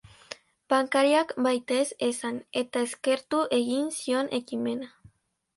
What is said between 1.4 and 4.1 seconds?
baietz esan, eta eskertu egin